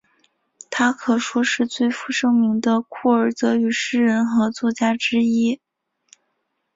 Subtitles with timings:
[0.71, 5.61] 她可说是最负盛名的库尔德语诗人和作家之一。